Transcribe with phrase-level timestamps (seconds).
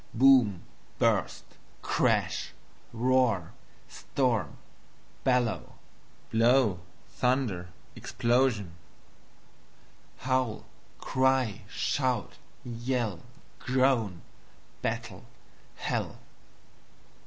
[0.15, 0.63] Boom,
[0.97, 1.43] burst,
[1.83, 2.53] crash,
[2.91, 3.53] roar,
[3.87, 4.57] storm,
[5.23, 5.75] bellow,
[6.31, 8.73] blow, thunder, explosion;
[10.17, 10.65] howl,
[10.97, 13.19] cry, shout, yell,
[13.59, 14.23] groan;
[14.81, 15.25] battle,
[15.75, 16.17] hell.